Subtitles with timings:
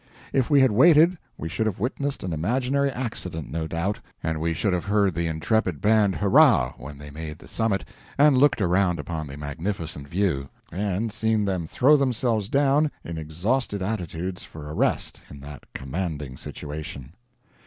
[0.33, 4.51] If we had waited we should have witnessed an imaginary accident, no doubt; and we
[4.51, 8.97] should have heard the intrepid band hurrah when they made the summit and looked around
[8.97, 14.73] upon the "magnificent view," and seen them throw themselves down in exhausted attitudes for a
[14.73, 17.13] rest in that commanding situation.